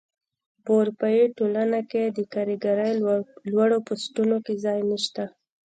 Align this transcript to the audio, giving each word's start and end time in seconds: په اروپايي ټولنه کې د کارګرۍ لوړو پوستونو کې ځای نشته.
په 0.63 0.71
اروپايي 0.79 1.25
ټولنه 1.37 1.79
کې 1.91 2.03
د 2.07 2.19
کارګرۍ 2.33 2.91
لوړو 3.51 3.77
پوستونو 3.87 4.37
کې 4.45 4.53
ځای 4.65 4.79
نشته. 4.91 5.23